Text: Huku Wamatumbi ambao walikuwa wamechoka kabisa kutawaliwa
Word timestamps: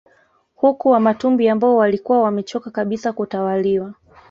Huku 0.55 0.89
Wamatumbi 0.89 1.49
ambao 1.49 1.75
walikuwa 1.75 2.21
wamechoka 2.21 2.71
kabisa 2.71 3.13
kutawaliwa 3.13 3.93